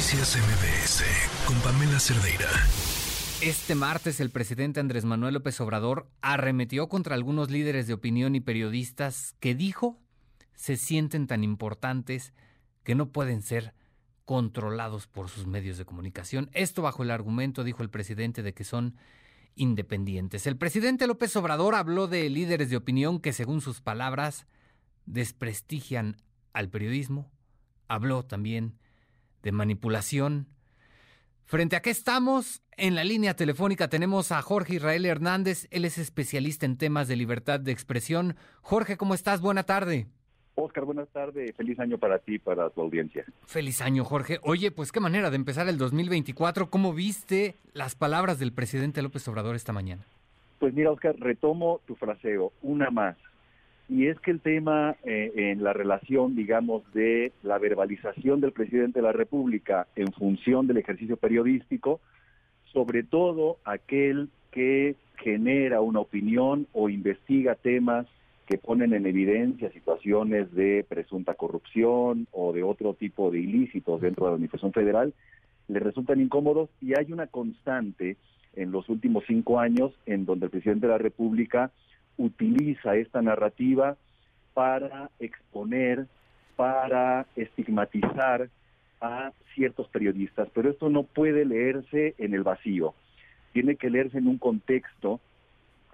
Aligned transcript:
Noticias 0.00 0.38
MBS 0.38 1.04
con 1.46 1.60
Pamela 1.60 2.00
Cerdeira. 2.00 2.48
Este 3.42 3.74
martes 3.74 4.18
el 4.20 4.30
presidente 4.30 4.80
Andrés 4.80 5.04
Manuel 5.04 5.34
López 5.34 5.60
Obrador 5.60 6.08
arremetió 6.22 6.88
contra 6.88 7.14
algunos 7.14 7.50
líderes 7.50 7.86
de 7.86 7.92
opinión 7.92 8.34
y 8.34 8.40
periodistas 8.40 9.36
que 9.40 9.54
dijo 9.54 9.98
se 10.54 10.78
sienten 10.78 11.26
tan 11.26 11.44
importantes 11.44 12.32
que 12.82 12.94
no 12.94 13.10
pueden 13.12 13.42
ser 13.42 13.74
controlados 14.24 15.06
por 15.06 15.28
sus 15.28 15.46
medios 15.46 15.76
de 15.76 15.84
comunicación. 15.84 16.48
Esto 16.54 16.80
bajo 16.80 17.02
el 17.02 17.10
argumento, 17.10 17.62
dijo 17.62 17.82
el 17.82 17.90
presidente, 17.90 18.42
de 18.42 18.54
que 18.54 18.64
son 18.64 18.96
independientes. 19.54 20.46
El 20.46 20.56
presidente 20.56 21.06
López 21.06 21.36
Obrador 21.36 21.74
habló 21.74 22.06
de 22.06 22.26
líderes 22.30 22.70
de 22.70 22.78
opinión 22.78 23.20
que, 23.20 23.34
según 23.34 23.60
sus 23.60 23.82
palabras, 23.82 24.46
desprestigian 25.04 26.16
al 26.54 26.70
periodismo. 26.70 27.30
Habló 27.86 28.24
también 28.24 28.78
de 29.42 29.52
manipulación. 29.52 30.46
Frente 31.44 31.76
a 31.76 31.82
qué 31.82 31.90
estamos, 31.90 32.62
en 32.76 32.94
la 32.94 33.04
línea 33.04 33.34
telefónica 33.34 33.88
tenemos 33.88 34.32
a 34.32 34.40
Jorge 34.40 34.76
Israel 34.76 35.04
Hernández. 35.04 35.66
Él 35.70 35.84
es 35.84 35.98
especialista 35.98 36.64
en 36.64 36.78
temas 36.78 37.08
de 37.08 37.16
libertad 37.16 37.58
de 37.60 37.72
expresión. 37.72 38.36
Jorge, 38.62 38.96
¿cómo 38.96 39.14
estás? 39.14 39.40
Buena 39.40 39.64
tarde. 39.64 40.06
Oscar, 40.54 40.84
buenas 40.84 41.08
tardes. 41.08 41.54
Feliz 41.56 41.78
año 41.80 41.98
para 41.98 42.18
ti 42.18 42.34
y 42.34 42.38
para 42.38 42.70
tu 42.70 42.82
audiencia. 42.82 43.24
Feliz 43.46 43.80
año, 43.80 44.04
Jorge. 44.04 44.38
Oye, 44.42 44.70
pues 44.70 44.92
qué 44.92 45.00
manera 45.00 45.30
de 45.30 45.36
empezar 45.36 45.68
el 45.68 45.78
2024. 45.78 46.70
¿Cómo 46.70 46.92
viste 46.92 47.56
las 47.72 47.94
palabras 47.94 48.38
del 48.38 48.52
presidente 48.52 49.02
López 49.02 49.26
Obrador 49.28 49.56
esta 49.56 49.72
mañana? 49.72 50.04
Pues 50.58 50.74
mira, 50.74 50.90
Oscar, 50.90 51.16
retomo 51.18 51.80
tu 51.86 51.96
fraseo, 51.96 52.52
una 52.62 52.90
más. 52.90 53.16
Y 53.90 54.06
es 54.06 54.20
que 54.20 54.30
el 54.30 54.40
tema 54.40 54.94
eh, 55.02 55.32
en 55.34 55.64
la 55.64 55.72
relación, 55.72 56.36
digamos, 56.36 56.84
de 56.92 57.32
la 57.42 57.58
verbalización 57.58 58.40
del 58.40 58.52
presidente 58.52 59.00
de 59.00 59.02
la 59.02 59.10
República 59.10 59.88
en 59.96 60.12
función 60.12 60.68
del 60.68 60.76
ejercicio 60.76 61.16
periodístico, 61.16 61.98
sobre 62.72 63.02
todo 63.02 63.56
aquel 63.64 64.28
que 64.52 64.94
genera 65.16 65.80
una 65.80 65.98
opinión 65.98 66.68
o 66.72 66.88
investiga 66.88 67.56
temas 67.56 68.06
que 68.46 68.58
ponen 68.58 68.94
en 68.94 69.06
evidencia 69.06 69.72
situaciones 69.72 70.54
de 70.54 70.86
presunta 70.88 71.34
corrupción 71.34 72.28
o 72.30 72.52
de 72.52 72.62
otro 72.62 72.94
tipo 72.94 73.32
de 73.32 73.40
ilícitos 73.40 74.00
dentro 74.00 74.24
de 74.24 74.30
la 74.30 74.34
Administración 74.34 74.72
Federal, 74.72 75.14
le 75.66 75.80
resultan 75.80 76.20
incómodos 76.20 76.70
y 76.80 76.96
hay 76.96 77.12
una 77.12 77.26
constante 77.26 78.16
en 78.54 78.70
los 78.70 78.88
últimos 78.88 79.24
cinco 79.26 79.58
años 79.58 79.92
en 80.06 80.26
donde 80.26 80.46
el 80.46 80.50
presidente 80.50 80.86
de 80.86 80.92
la 80.92 80.98
República 80.98 81.72
utiliza 82.16 82.96
esta 82.96 83.22
narrativa 83.22 83.96
para 84.54 85.10
exponer, 85.18 86.06
para 86.56 87.26
estigmatizar 87.36 88.48
a 89.00 89.32
ciertos 89.54 89.88
periodistas, 89.88 90.48
pero 90.54 90.70
esto 90.70 90.90
no 90.90 91.04
puede 91.04 91.44
leerse 91.44 92.14
en 92.18 92.34
el 92.34 92.42
vacío, 92.42 92.94
tiene 93.52 93.76
que 93.76 93.90
leerse 93.90 94.18
en 94.18 94.28
un 94.28 94.38
contexto 94.38 95.20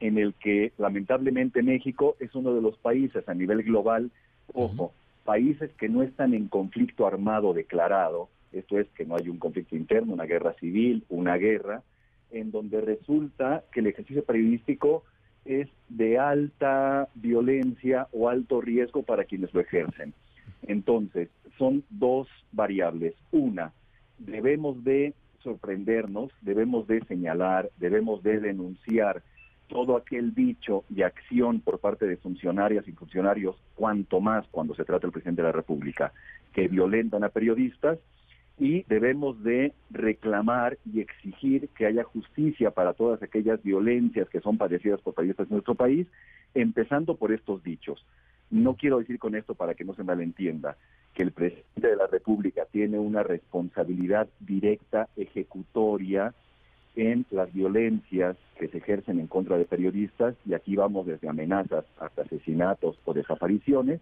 en 0.01 0.19
el 0.19 0.35
que 0.35 0.73
lamentablemente 0.77 1.63
México 1.63 2.17
es 2.21 2.35
uno 2.35 2.53
de 2.55 2.61
los 2.61 2.77
países 2.79 3.29
a 3.29 3.35
nivel 3.35 3.63
global, 3.63 4.11
ojo, 4.53 4.93
países 5.25 5.71
que 5.79 5.89
no 5.89 6.03
están 6.03 6.35
en 6.35 6.49
conflicto 6.49 7.07
armado 7.07 7.55
declarado, 7.55 8.29
esto 8.53 8.79
es 8.79 8.87
que 8.89 9.05
no 9.05 9.17
hay 9.17 9.29
un 9.29 9.39
conflicto 9.39 9.77
interno, 9.77 10.15
una 10.15 10.25
guerra 10.25 10.55
civil, 10.55 11.05
una 11.09 11.37
guerra, 11.37 11.83
en 12.31 12.51
donde 12.51 12.81
resulta 12.81 13.65
que 13.73 13.81
el 13.81 13.87
ejercicio 13.87 14.25
periodístico 14.25 15.05
es 15.47 15.69
de 15.89 16.19
alta 16.19 17.09
violencia 17.15 18.09
o 18.13 18.29
alto 18.29 18.61
riesgo 18.61 19.03
para 19.03 19.25
quienes 19.25 19.53
lo 19.55 19.61
ejercen. 19.61 20.13
Entonces, 20.67 21.29
son 21.59 21.85
dos 21.91 22.29
variables. 22.53 23.15
Una, 23.31 23.73
debemos 24.19 24.83
de 24.85 25.15
sorprendernos, 25.43 26.33
debemos 26.43 26.87
de 26.87 27.05
señalar, 27.05 27.71
debemos 27.79 28.23
de 28.23 28.41
denunciar 28.41 29.23
todo 29.69 29.97
aquel 29.97 30.35
dicho 30.35 30.85
y 30.95 31.03
acción 31.03 31.61
por 31.61 31.79
parte 31.79 32.07
de 32.07 32.17
funcionarias 32.17 32.87
y 32.87 32.93
funcionarios, 32.93 33.57
cuanto 33.75 34.21
más 34.21 34.47
cuando 34.51 34.75
se 34.75 34.85
trata 34.85 35.07
del 35.07 35.13
presidente 35.13 35.43
de 35.43 35.49
la 35.49 35.53
República, 35.53 36.13
que 36.53 36.69
violentan 36.69 37.25
a 37.25 37.29
periodistas, 37.29 37.99
y 38.59 38.85
debemos 38.85 39.43
de 39.43 39.73
reclamar 39.91 40.79
y 40.91 41.01
exigir 41.01 41.69
que 41.71 41.87
haya 41.87 42.05
justicia 42.05 42.71
para 42.71 42.95
todas 42.95 43.23
aquellas 43.23 43.63
violencias 43.63 44.29
que 44.31 44.41
son 44.41 44.57
padecidas 44.57 45.01
por 45.03 45.15
periodistas 45.15 45.49
en 45.49 45.55
nuestro 45.55 45.75
país, 45.75 46.07
empezando 46.55 47.17
por 47.17 47.33
estos 47.33 47.63
dichos. 47.63 48.05
No 48.51 48.75
quiero 48.75 48.99
decir 48.99 49.19
con 49.19 49.35
esto 49.35 49.55
para 49.55 49.75
que 49.75 49.85
no 49.85 49.95
se 49.95 50.05
malentienda 50.05 50.77
que 51.15 51.23
el 51.23 51.33
presidente 51.33 51.89
de 51.89 51.97
la 51.97 52.07
República 52.07 52.67
tiene 52.71 52.99
una 52.99 53.23
responsabilidad 53.23 54.29
directa 54.41 55.09
ejecutoria 55.17 56.35
en 56.95 57.27
las 57.31 57.53
violencias 57.53 58.37
que 58.59 58.69
se 58.69 58.79
ejercen 58.79 59.21
en 59.21 59.27
contra 59.27 59.59
de 59.59 59.67
periodistas, 59.67 60.35
y 60.47 60.55
aquí 60.55 60.77
vamos 60.77 61.07
desde 61.07 61.29
amenazas 61.29 61.85
hasta 61.99 62.23
asesinatos 62.23 62.99
o 63.05 63.13
desapariciones, 63.13 64.01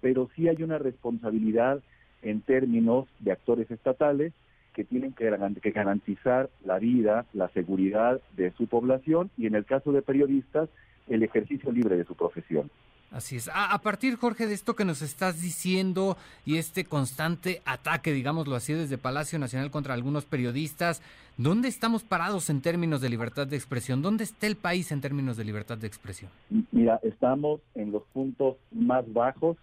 pero 0.00 0.28
sí 0.34 0.48
hay 0.48 0.62
una 0.62 0.78
responsabilidad 0.78 1.80
en 2.22 2.40
términos 2.40 3.06
de 3.20 3.32
actores 3.32 3.70
estatales 3.70 4.32
que 4.74 4.84
tienen 4.84 5.14
que 5.14 5.70
garantizar 5.70 6.50
la 6.64 6.78
vida, 6.78 7.24
la 7.32 7.48
seguridad 7.48 8.20
de 8.36 8.52
su 8.52 8.66
población 8.66 9.30
y 9.38 9.46
en 9.46 9.54
el 9.54 9.64
caso 9.64 9.90
de 9.92 10.02
periodistas, 10.02 10.68
el 11.08 11.22
ejercicio 11.22 11.72
libre 11.72 11.96
de 11.96 12.04
su 12.04 12.14
profesión. 12.14 12.70
Así 13.10 13.36
es. 13.36 13.48
A, 13.54 13.78
partir, 13.78 14.16
Jorge, 14.16 14.46
de 14.46 14.54
esto 14.54 14.74
que 14.74 14.84
nos 14.84 15.00
estás 15.00 15.40
diciendo 15.40 16.16
y 16.44 16.58
este 16.58 16.84
constante 16.84 17.62
ataque, 17.64 18.12
digámoslo 18.12 18.56
así, 18.56 18.72
desde 18.74 18.98
Palacio 18.98 19.38
Nacional 19.38 19.70
contra 19.70 19.94
algunos 19.94 20.24
periodistas, 20.24 21.00
¿dónde 21.36 21.68
estamos 21.68 22.02
parados 22.02 22.50
en 22.50 22.60
términos 22.60 23.00
de 23.00 23.08
libertad 23.08 23.46
de 23.46 23.56
expresión? 23.56 24.02
¿Dónde 24.02 24.24
está 24.24 24.46
el 24.46 24.56
país 24.56 24.90
en 24.90 25.00
términos 25.00 25.36
de 25.36 25.44
libertad 25.44 25.78
de 25.78 25.86
expresión? 25.86 26.30
Mira, 26.72 26.98
estamos 27.02 27.60
en 27.74 27.92
los 27.92 28.02
puntos 28.12 28.56
más 28.72 29.10
bajos, 29.12 29.56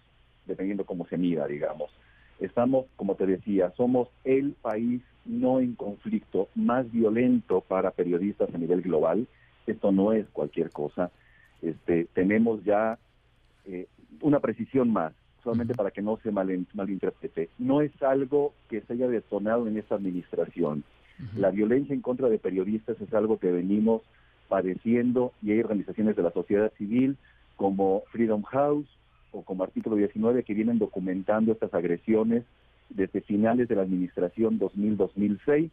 dependiendo 0.46 0.84
cómo 0.84 1.06
se 1.06 1.18
mida, 1.18 1.46
digamos. 1.46 1.90
Estamos, 2.40 2.86
como 2.96 3.14
te 3.14 3.26
decía, 3.26 3.72
somos 3.76 4.08
el 4.24 4.52
país 4.52 5.02
no 5.24 5.60
en 5.60 5.74
conflicto 5.74 6.48
más 6.54 6.90
violento 6.90 7.60
para 7.60 7.90
periodistas 7.90 8.54
a 8.54 8.58
nivel 8.58 8.82
global. 8.82 9.26
Esto 9.66 9.92
no 9.92 10.12
es 10.12 10.26
cualquier 10.30 10.70
cosa. 10.70 11.10
Este, 11.62 12.06
tenemos 12.12 12.62
ya 12.64 12.98
eh, 13.66 13.86
una 14.20 14.40
precisión 14.40 14.92
más, 14.92 15.12
solamente 15.42 15.74
para 15.74 15.90
que 15.90 16.02
no 16.02 16.18
se 16.22 16.30
malinterprete. 16.30 17.48
No 17.58 17.80
es 17.80 17.90
algo 18.02 18.52
que 18.68 18.82
se 18.82 18.92
haya 18.92 19.08
detonado 19.08 19.66
en 19.66 19.78
esta 19.78 19.94
administración. 19.94 20.84
La 21.36 21.50
violencia 21.50 21.94
en 21.94 22.00
contra 22.00 22.28
de 22.28 22.38
periodistas 22.38 23.00
es 23.00 23.14
algo 23.14 23.38
que 23.38 23.52
venimos 23.52 24.02
padeciendo 24.48 25.32
y 25.42 25.52
hay 25.52 25.60
organizaciones 25.60 26.16
de 26.16 26.22
la 26.22 26.32
sociedad 26.32 26.72
civil 26.76 27.16
como 27.56 28.02
Freedom 28.10 28.42
House, 28.42 28.88
o 29.34 29.42
como 29.42 29.64
artículo 29.64 29.96
19 29.96 30.44
que 30.44 30.54
vienen 30.54 30.78
documentando 30.78 31.52
estas 31.52 31.74
agresiones 31.74 32.44
desde 32.88 33.20
finales 33.20 33.68
de 33.68 33.74
la 33.74 33.82
administración 33.82 34.58
2000-2006, 34.60 35.70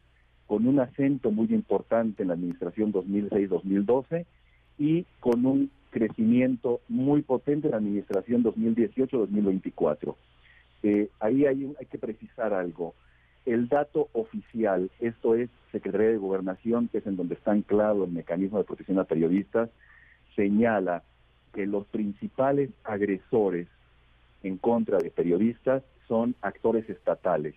con 0.48 0.68
un 0.68 0.80
acento 0.80 1.32
muy 1.32 1.48
importante 1.54 2.24
en 2.24 2.30
la 2.30 2.34
administración 2.34 2.92
2006-2012 2.92 4.26
y 4.78 5.06
con 5.20 5.46
un 5.46 5.72
crecimiento 5.92 6.82
muy 6.90 7.22
potente 7.22 7.68
en 7.68 7.72
la 7.72 7.78
administración 7.78 8.44
2018-2024. 8.44 10.16
Eh, 10.84 11.10
ahí 11.20 11.46
hay, 11.46 11.74
hay 11.80 11.86
que 11.86 11.98
precisar 11.98 12.54
algo. 12.54 12.96
El 13.46 13.68
dato 13.70 14.10
oficial, 14.14 14.90
esto 15.00 15.36
es 15.36 15.50
Secretaría 15.72 16.10
de 16.10 16.18
Gobernación, 16.18 16.88
que 16.88 17.00
es 17.00 17.08
en 17.08 17.18
donde 17.18 17.36
está 17.36 17.52
anclado 17.52 18.06
el 18.06 18.12
mecanismo 18.12 18.58
de 18.58 18.64
protección 18.64 19.00
a 19.00 19.04
periodistas, 19.04 19.70
señala 20.36 21.04
que 21.54 21.66
los 21.66 21.86
principales 21.88 22.70
agresores 22.84 23.68
en 24.44 24.58
contra 24.58 24.98
de 24.98 25.12
periodistas 25.12 25.84
son 26.08 26.36
actores 26.42 26.90
estatales, 26.90 27.56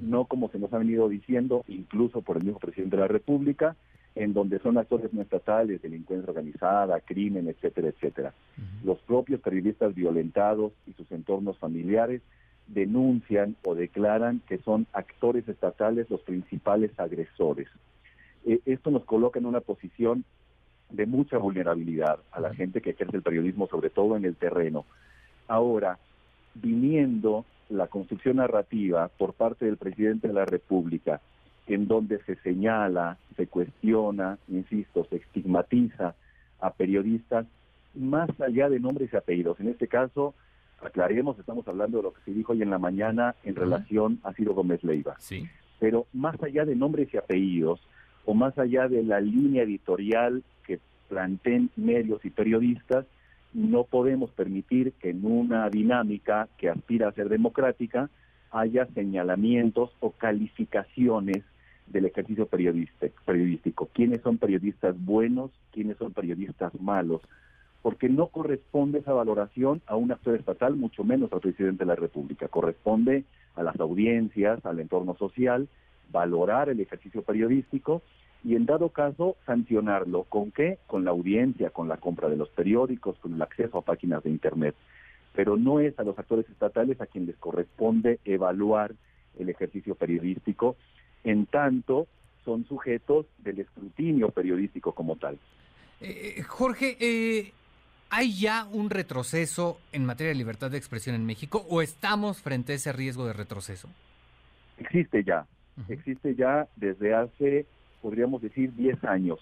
no 0.00 0.26
como 0.26 0.48
se 0.50 0.58
nos 0.58 0.72
ha 0.72 0.78
venido 0.78 1.08
diciendo, 1.08 1.64
incluso 1.68 2.22
por 2.22 2.36
el 2.36 2.44
mismo 2.44 2.58
presidente 2.58 2.96
de 2.96 3.02
la 3.02 3.08
República, 3.08 3.76
en 4.14 4.32
donde 4.32 4.58
son 4.58 4.76
actores 4.76 5.12
no 5.12 5.22
estatales, 5.22 5.82
delincuencia 5.82 6.28
organizada, 6.28 7.00
crimen, 7.00 7.48
etcétera, 7.48 7.88
etcétera. 7.88 8.34
Los 8.84 8.98
propios 8.98 9.40
periodistas 9.40 9.94
violentados 9.94 10.72
y 10.86 10.92
sus 10.92 11.10
entornos 11.12 11.58
familiares 11.58 12.20
denuncian 12.66 13.56
o 13.64 13.74
declaran 13.74 14.40
que 14.48 14.58
son 14.58 14.86
actores 14.92 15.48
estatales 15.48 16.10
los 16.10 16.20
principales 16.20 16.90
agresores. 16.98 17.68
Eh, 18.44 18.60
esto 18.64 18.90
nos 18.90 19.04
coloca 19.04 19.38
en 19.38 19.46
una 19.46 19.60
posición 19.60 20.24
de 20.90 21.06
mucha 21.06 21.38
vulnerabilidad 21.38 22.18
a 22.32 22.40
la 22.40 22.54
gente 22.54 22.80
que 22.80 22.90
ejerce 22.90 23.16
el 23.16 23.22
periodismo, 23.22 23.66
sobre 23.68 23.90
todo 23.90 24.16
en 24.16 24.24
el 24.24 24.36
terreno. 24.36 24.84
Ahora, 25.48 25.98
viniendo 26.54 27.44
la 27.68 27.86
construcción 27.86 28.36
narrativa 28.36 29.08
por 29.08 29.34
parte 29.34 29.64
del 29.64 29.76
presidente 29.76 30.28
de 30.28 30.34
la 30.34 30.44
República, 30.44 31.20
en 31.66 31.86
donde 31.86 32.18
se 32.24 32.36
señala, 32.36 33.16
se 33.36 33.46
cuestiona, 33.46 34.38
insisto, 34.48 35.06
se 35.08 35.16
estigmatiza 35.16 36.14
a 36.60 36.70
periodistas 36.70 37.46
más 37.94 38.28
allá 38.40 38.68
de 38.68 38.80
nombres 38.80 39.10
y 39.12 39.16
apellidos. 39.16 39.60
En 39.60 39.68
este 39.68 39.86
caso, 39.86 40.34
aclaremos, 40.82 41.38
estamos 41.38 41.66
hablando 41.68 41.98
de 41.98 42.04
lo 42.04 42.12
que 42.12 42.22
se 42.24 42.32
dijo 42.32 42.52
hoy 42.52 42.62
en 42.62 42.70
la 42.70 42.78
mañana 42.78 43.34
en 43.44 43.54
relación 43.54 44.20
a 44.24 44.32
Ciro 44.32 44.54
Gómez 44.54 44.82
Leiva. 44.82 45.16
Sí. 45.18 45.48
Pero 45.78 46.06
más 46.12 46.42
allá 46.42 46.64
de 46.64 46.74
nombres 46.74 47.12
y 47.14 47.16
apellidos, 47.16 47.80
o 48.24 48.34
más 48.34 48.58
allá 48.58 48.88
de 48.88 49.02
la 49.02 49.20
línea 49.20 49.62
editorial 49.62 50.42
planteen 51.10 51.70
medios 51.76 52.24
y 52.24 52.30
periodistas, 52.30 53.04
no 53.52 53.82
podemos 53.84 54.30
permitir 54.30 54.92
que 54.92 55.10
en 55.10 55.26
una 55.26 55.68
dinámica 55.68 56.48
que 56.56 56.68
aspira 56.70 57.08
a 57.08 57.12
ser 57.12 57.28
democrática 57.28 58.08
haya 58.52 58.86
señalamientos 58.94 59.90
o 60.00 60.12
calificaciones 60.12 61.44
del 61.88 62.06
ejercicio 62.06 62.46
periodístico. 62.46 63.88
¿Quiénes 63.92 64.22
son 64.22 64.38
periodistas 64.38 64.94
buenos? 65.04 65.50
¿Quiénes 65.72 65.96
son 65.98 66.12
periodistas 66.12 66.72
malos? 66.80 67.20
Porque 67.82 68.08
no 68.08 68.28
corresponde 68.28 69.00
esa 69.00 69.12
valoración 69.12 69.82
a 69.86 69.96
un 69.96 70.12
actor 70.12 70.36
estatal, 70.36 70.76
mucho 70.76 71.02
menos 71.02 71.32
al 71.32 71.40
presidente 71.40 71.84
de 71.84 71.88
la 71.88 71.96
República. 71.96 72.46
Corresponde 72.46 73.24
a 73.56 73.64
las 73.64 73.78
audiencias, 73.80 74.64
al 74.64 74.78
entorno 74.78 75.16
social, 75.16 75.68
valorar 76.12 76.68
el 76.68 76.78
ejercicio 76.78 77.22
periodístico 77.22 78.02
y 78.44 78.56
en 78.56 78.66
dado 78.66 78.88
caso 78.90 79.36
sancionarlo. 79.46 80.24
¿Con 80.24 80.50
qué? 80.50 80.78
Con 80.86 81.04
la 81.04 81.10
audiencia, 81.10 81.70
con 81.70 81.88
la 81.88 81.98
compra 81.98 82.28
de 82.28 82.36
los 82.36 82.48
periódicos, 82.50 83.18
con 83.18 83.34
el 83.34 83.42
acceso 83.42 83.78
a 83.78 83.82
páginas 83.82 84.22
de 84.22 84.30
Internet. 84.30 84.74
Pero 85.34 85.56
no 85.56 85.80
es 85.80 85.98
a 85.98 86.02
los 86.02 86.18
actores 86.18 86.48
estatales 86.48 87.00
a 87.00 87.06
quien 87.06 87.26
les 87.26 87.36
corresponde 87.36 88.18
evaluar 88.24 88.94
el 89.38 89.48
ejercicio 89.48 89.94
periodístico, 89.94 90.76
en 91.22 91.46
tanto 91.46 92.06
son 92.44 92.66
sujetos 92.66 93.26
del 93.38 93.60
escrutinio 93.60 94.30
periodístico 94.30 94.92
como 94.92 95.16
tal. 95.16 95.38
Eh, 96.00 96.42
Jorge, 96.48 96.96
eh, 96.98 97.52
¿hay 98.08 98.38
ya 98.38 98.66
un 98.72 98.90
retroceso 98.90 99.78
en 99.92 100.06
materia 100.06 100.30
de 100.30 100.38
libertad 100.38 100.70
de 100.70 100.78
expresión 100.78 101.14
en 101.14 101.26
México 101.26 101.64
o 101.68 101.82
estamos 101.82 102.40
frente 102.40 102.72
a 102.72 102.76
ese 102.76 102.92
riesgo 102.92 103.26
de 103.26 103.34
retroceso? 103.34 103.88
Existe 104.78 105.22
ya, 105.22 105.46
existe 105.88 106.34
ya 106.34 106.66
desde 106.76 107.14
hace 107.14 107.66
podríamos 108.00 108.42
decir, 108.42 108.74
10 108.74 109.04
años. 109.04 109.38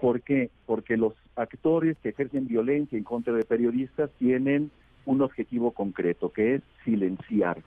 ¿Por 0.00 0.20
qué? 0.22 0.50
Porque 0.66 0.96
los 0.96 1.14
actores 1.36 1.96
que 2.02 2.10
ejercen 2.10 2.46
violencia 2.46 2.96
en 2.96 3.04
contra 3.04 3.32
de 3.32 3.44
periodistas 3.44 4.10
tienen 4.18 4.70
un 5.06 5.22
objetivo 5.22 5.72
concreto, 5.72 6.32
que 6.32 6.56
es 6.56 6.62
silenciar. 6.84 7.62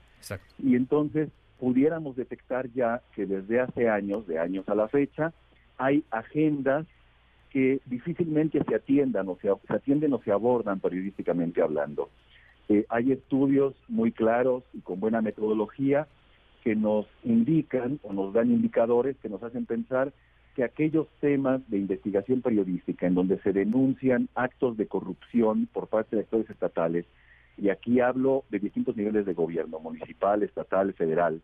Y 0.60 0.76
entonces 0.76 1.30
pudiéramos 1.60 2.16
detectar 2.16 2.70
ya 2.74 3.02
que 3.16 3.26
desde 3.26 3.60
hace 3.60 3.90
años, 3.90 4.28
de 4.28 4.40
años 4.40 4.68
a 4.70 4.76
la 4.76 4.88
fecha, 4.88 5.34
hay 5.78 6.04
agendas 6.12 6.86
que 7.50 7.80
difícilmente 7.86 8.62
se 8.64 8.76
atiendan 8.76 9.30
o 9.30 9.38
se, 9.42 9.50
atienden 9.70 10.14
o 10.14 10.22
se 10.22 10.32
abordan 10.32 10.80
periodísticamente 10.80 11.62
hablando. 11.62 12.10
Eh, 12.70 12.86
hay 12.90 13.14
estudios 13.14 13.74
muy 13.88 14.12
claros 14.12 14.64
y 14.74 14.82
con 14.82 15.00
buena 15.00 15.22
metodología 15.22 16.08
que 16.64 16.76
nos 16.76 17.06
indican 17.24 18.00
o 18.04 18.14
nos 18.14 18.34
dan 18.34 18.52
indicadores 18.52 19.16
que 19.18 19.30
nos 19.30 19.42
hacen 19.44 19.66
pensar 19.66 20.14
que 20.56 20.64
aquellos 20.64 21.08
temas 21.20 21.62
de 21.70 21.78
investigación 21.78 22.42
periodística 22.42 23.06
en 23.06 23.14
donde 23.14 23.40
se 23.42 23.54
denuncian 23.54 24.28
actos 24.34 24.76
de 24.76 24.88
corrupción 24.88 25.68
por 25.72 25.88
parte 25.88 26.16
de 26.16 26.24
actores 26.24 26.50
estatales, 26.50 27.06
y 27.58 27.70
aquí 27.70 28.00
hablo 28.00 28.44
de 28.50 28.60
distintos 28.60 28.96
niveles 28.96 29.26
de 29.26 29.34
gobierno, 29.34 29.80
municipal, 29.80 30.42
estatal, 30.42 30.94
federal, 30.94 31.42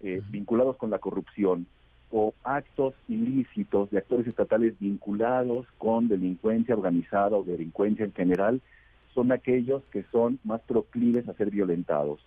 eh, 0.00 0.22
vinculados 0.30 0.76
con 0.76 0.90
la 0.90 0.98
corrupción, 0.98 1.66
o 2.10 2.34
actos 2.42 2.94
ilícitos 3.08 3.90
de 3.90 3.98
actores 3.98 4.26
estatales 4.26 4.74
vinculados 4.80 5.66
con 5.78 6.08
delincuencia 6.08 6.74
organizada 6.74 7.36
o 7.36 7.44
delincuencia 7.44 8.04
en 8.04 8.14
general, 8.14 8.60
son 9.14 9.32
aquellos 9.32 9.82
que 9.92 10.04
son 10.10 10.38
más 10.44 10.60
proclives 10.62 11.28
a 11.28 11.34
ser 11.34 11.50
violentados 11.50 12.20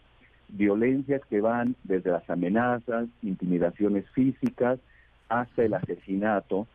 violencias 0.54 1.22
que 1.30 1.42
van 1.42 1.76
desde 1.84 2.12
las 2.12 2.30
amenazas, 2.30 3.08
intimidaciones 3.24 4.08
físicas, 4.12 4.80
hasta 5.28 5.64
el 5.64 5.74
asesinato, 5.74 6.68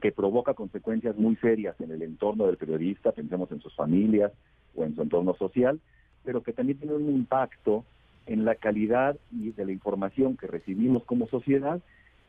que 0.00 0.10
provoca 0.10 0.54
consecuencias 0.54 1.16
muy 1.16 1.36
serias 1.36 1.78
en 1.80 1.90
el 1.90 2.02
entorno 2.02 2.46
del 2.46 2.56
periodista, 2.56 3.12
pensemos 3.12 3.50
en 3.52 3.60
sus 3.60 3.74
familias 3.74 4.32
o 4.74 4.84
en 4.84 4.94
su 4.94 5.02
entorno 5.02 5.34
social, 5.34 5.80
pero 6.24 6.42
que 6.42 6.52
también 6.52 6.78
tiene 6.78 6.94
un 6.94 7.10
impacto 7.10 7.84
en 8.26 8.46
la 8.46 8.54
calidad 8.54 9.16
y 9.30 9.50
de 9.50 9.66
la 9.66 9.72
información 9.72 10.36
que 10.36 10.46
recibimos 10.46 11.04
como 11.04 11.28
sociedad 11.28 11.80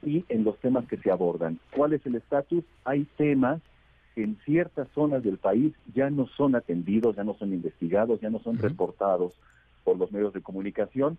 y 0.03 0.25
en 0.27 0.43
los 0.43 0.59
temas 0.59 0.85
que 0.87 0.97
se 0.97 1.09
abordan. 1.09 1.57
¿Cuál 1.73 1.93
es 1.93 2.05
el 2.05 2.15
estatus? 2.15 2.65
Hay 2.83 3.07
temas 3.17 3.61
que 4.13 4.23
en 4.23 4.37
ciertas 4.45 4.89
zonas 4.93 5.23
del 5.23 5.37
país 5.37 5.73
ya 5.93 6.09
no 6.09 6.27
son 6.27 6.55
atendidos, 6.55 7.15
ya 7.15 7.23
no 7.23 7.33
son 7.35 7.53
investigados, 7.53 8.19
ya 8.19 8.29
no 8.29 8.39
son 8.39 8.57
reportados 8.57 9.33
por 9.85 9.97
los 9.97 10.11
medios 10.11 10.33
de 10.33 10.41
comunicación 10.41 11.17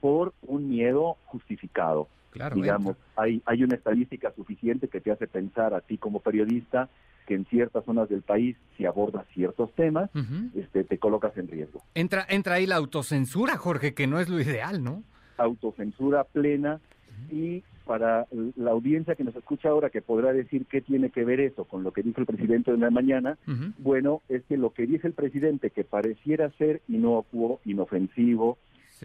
por 0.00 0.32
un 0.42 0.70
miedo 0.70 1.18
justificado. 1.26 2.08
Digamos, 2.54 2.96
hay, 3.16 3.42
hay 3.44 3.62
una 3.62 3.76
estadística 3.76 4.32
suficiente 4.34 4.88
que 4.88 5.00
te 5.00 5.12
hace 5.12 5.26
pensar 5.26 5.72
a 5.74 5.80
ti 5.80 5.98
como 5.98 6.20
periodista 6.20 6.88
que 7.26 7.34
en 7.34 7.46
ciertas 7.46 7.84
zonas 7.84 8.08
del 8.08 8.22
país, 8.22 8.56
si 8.76 8.86
abordas 8.86 9.24
ciertos 9.32 9.72
temas, 9.74 10.10
este, 10.54 10.84
te 10.84 10.98
colocas 10.98 11.36
en 11.36 11.48
riesgo. 11.48 11.82
Entra, 11.94 12.26
entra 12.28 12.56
ahí 12.56 12.66
la 12.66 12.76
autocensura, 12.76 13.56
Jorge, 13.56 13.94
que 13.94 14.06
no 14.06 14.20
es 14.20 14.28
lo 14.28 14.40
ideal, 14.40 14.82
¿no? 14.82 15.02
Autocensura 15.38 16.24
plena 16.24 16.80
y 17.30 17.62
para 17.84 18.26
la 18.56 18.70
audiencia 18.70 19.14
que 19.14 19.24
nos 19.24 19.36
escucha 19.36 19.68
ahora, 19.68 19.90
que 19.90 20.00
podrá 20.00 20.32
decir 20.32 20.66
qué 20.66 20.80
tiene 20.80 21.10
que 21.10 21.24
ver 21.24 21.40
eso 21.40 21.64
con 21.64 21.82
lo 21.82 21.92
que 21.92 22.02
dijo 22.02 22.20
el 22.20 22.26
presidente 22.26 22.72
de 22.72 22.78
la 22.78 22.90
mañana, 22.90 23.36
bueno, 23.78 24.22
es 24.28 24.42
que 24.44 24.56
lo 24.56 24.70
que 24.70 24.86
dice 24.86 25.06
el 25.06 25.12
presidente, 25.12 25.70
que 25.70 25.84
pareciera 25.84 26.50
ser 26.52 26.80
inocuo, 26.88 27.60
inofensivo 27.64 28.58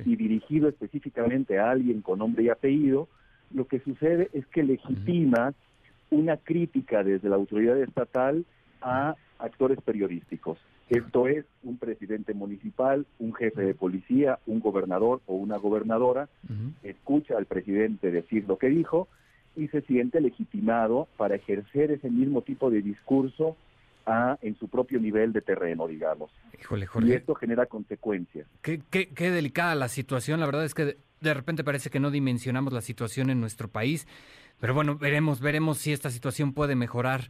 y 0.06 0.16
dirigido 0.16 0.70
específicamente 0.70 1.60
a 1.60 1.72
alguien 1.72 2.02
con 2.02 2.20
nombre 2.20 2.44
y 2.44 2.50
apellido, 2.50 3.10
lo 3.54 3.68
que 3.68 3.80
sucede 3.80 4.30
es 4.34 4.46
que 4.48 4.64
legitima 4.64 5.54
una 6.10 6.38
crítica 6.38 7.04
desde 7.04 7.30
la 7.30 7.36
autoridad 7.36 7.78
estatal 7.82 8.46
a 8.82 9.16
actores 9.40 9.80
periodísticos. 9.82 10.58
Esto 10.90 11.28
es 11.28 11.46
un 11.64 11.78
presidente 11.78 12.34
municipal, 12.34 13.06
un 13.20 13.34
jefe 13.34 13.62
de 13.62 13.76
policía, 13.76 14.40
un 14.48 14.60
gobernador 14.60 15.22
o 15.28 15.36
una 15.36 15.58
gobernadora, 15.58 16.30
escucha 16.84 17.38
al 17.38 17.46
presidente 17.46 18.12
decir 18.12 18.46
lo 18.48 18.58
que 18.58 18.70
dijo 18.70 19.08
y 19.56 19.68
se 19.68 19.82
siente 19.82 20.20
legitimado 20.20 21.08
para 21.18 21.36
ejercer 21.36 21.92
ese 21.92 22.10
mismo 22.10 22.42
tipo 22.42 22.72
de 22.72 22.82
discurso 22.82 23.56
a, 24.06 24.38
en 24.42 24.58
su 24.58 24.68
propio 24.68 25.00
nivel 25.00 25.32
de 25.32 25.42
terreno, 25.42 25.88
digamos. 25.88 26.32
Y 27.02 27.12
esto 27.12 27.36
genera 27.36 27.68
consecuencias. 27.68 28.48
Qué, 28.62 28.82
qué, 28.90 29.10
qué 29.10 29.30
delicada 29.30 29.76
la 29.76 29.90
situación. 29.90 30.40
La 30.40 30.48
verdad 30.48 30.66
es 30.66 30.74
que 30.74 30.98
de 31.22 31.34
repente 31.34 31.64
parece 31.64 31.90
que 31.90 32.00
no 32.00 32.10
dimensionamos 32.10 32.74
la 32.74 32.82
situación 32.82 33.30
en 33.30 33.40
nuestro 33.40 33.68
país. 33.68 34.08
Pero 34.60 34.74
bueno, 34.74 34.98
veremos, 34.98 35.40
veremos 35.40 35.78
si 35.78 35.94
esta 35.94 36.10
situación 36.10 36.54
puede 36.54 36.76
mejorar 36.76 37.30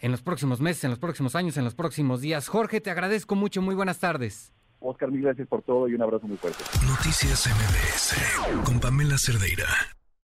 en 0.00 0.10
los 0.10 0.22
próximos 0.22 0.60
meses, 0.60 0.84
en 0.84 0.90
los 0.90 0.98
próximos 0.98 1.34
años, 1.34 1.56
en 1.56 1.64
los 1.64 1.74
próximos 1.74 2.20
días. 2.20 2.48
Jorge, 2.48 2.80
te 2.80 2.90
agradezco 2.90 3.34
mucho. 3.34 3.62
Muy 3.62 3.74
buenas 3.74 3.98
tardes. 3.98 4.52
Oscar, 4.80 5.10
mil 5.10 5.22
gracias 5.22 5.48
por 5.48 5.62
todo 5.62 5.88
y 5.88 5.94
un 5.94 6.02
abrazo 6.02 6.26
muy 6.26 6.36
fuerte. 6.36 6.62
Noticias 6.86 7.48
MBS 7.48 8.64
con 8.64 8.78
Pamela 8.78 9.18
Cerdeira. 9.18 9.66